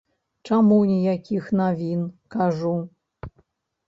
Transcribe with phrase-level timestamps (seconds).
[0.49, 2.01] Чаму ніякіх навін,
[2.37, 2.73] кажу.